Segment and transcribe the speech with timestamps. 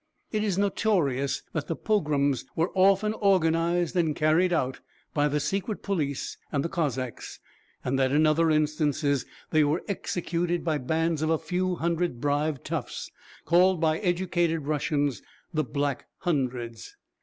[0.31, 4.79] It is notorious that the pogroms were often organised and carried out
[5.13, 7.39] by the secret police and the cossacks,
[7.85, 12.63] and that in other instances they were executed by bands of a few hundred bribed
[12.65, 13.11] toughs,
[13.45, 15.21] called by educated Russians
[15.53, 16.97] "the black hundreds."